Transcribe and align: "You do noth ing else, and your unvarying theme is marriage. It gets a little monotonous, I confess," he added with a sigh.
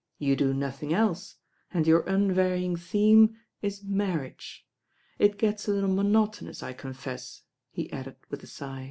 "You 0.17 0.35
do 0.35 0.51
noth 0.51 0.81
ing 0.81 0.95
else, 0.95 1.35
and 1.71 1.85
your 1.85 1.99
unvarying 2.09 2.75
theme 2.75 3.37
is 3.61 3.83
marriage. 3.83 4.65
It 5.19 5.37
gets 5.37 5.67
a 5.67 5.71
little 5.73 5.93
monotonous, 5.93 6.63
I 6.63 6.73
confess," 6.73 7.43
he 7.69 7.93
added 7.93 8.15
with 8.31 8.41
a 8.41 8.47
sigh. 8.47 8.79